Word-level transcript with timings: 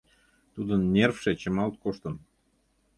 Тудын 0.53 0.81
нервше 0.95 1.31
чымалт 1.41 1.75
коштын. 1.83 2.15